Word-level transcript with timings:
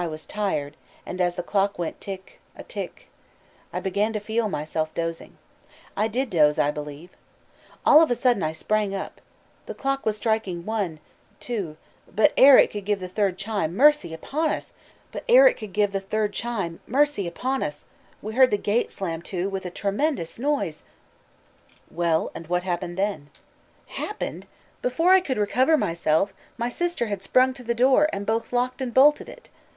I 0.00 0.06
was 0.06 0.26
tired, 0.26 0.76
and 1.04 1.20
as 1.20 1.34
the 1.34 1.42
clock 1.42 1.76
went 1.76 2.00
tick 2.00 2.38
a 2.54 2.62
tick, 2.62 3.08
I 3.72 3.80
began 3.80 4.12
to 4.12 4.20
feel 4.20 4.48
myself 4.48 4.94
dozing. 4.94 5.36
I 5.96 6.06
did 6.06 6.30
doze, 6.30 6.56
I 6.56 6.70
believe. 6.70 7.10
All 7.84 8.00
of 8.00 8.08
a 8.08 8.14
sudden 8.14 8.44
I 8.44 8.52
sprang 8.52 8.94
up. 8.94 9.20
The 9.66 9.74
clock 9.74 10.06
was 10.06 10.16
striking 10.16 10.64
one, 10.64 11.00
two, 11.40 11.76
but 12.14 12.32
ere 12.36 12.58
it 12.58 12.70
could 12.70 12.84
give 12.84 13.00
the 13.00 13.08
third 13.08 13.38
chime, 13.38 13.76
mercy 13.76 14.14
upon 14.14 14.50
us! 14.52 14.72
we 15.12 15.20
heard 15.28 15.60
the 18.52 18.56
gate 18.62 18.92
slam 18.92 19.20
to 19.22 19.48
with 19.48 19.66
a 19.66 19.70
tremendous 19.70 20.38
noise...." 20.38 20.84
"Well, 21.90 22.30
and 22.36 22.46
what 22.46 22.62
happened 22.62 22.96
then?" 22.98 23.30
"Happened! 23.88 24.46
before 24.80 25.12
I 25.14 25.20
could 25.20 25.38
recover 25.38 25.76
myself, 25.76 26.32
my 26.56 26.68
sister 26.68 27.06
had 27.06 27.20
sprung 27.24 27.52
to 27.54 27.64
the 27.64 27.74
door, 27.74 28.08
and 28.12 28.24
both 28.24 28.52
locked 28.52 28.80
and 28.80 28.94
bolted 28.94 29.28
it. 29.28 29.48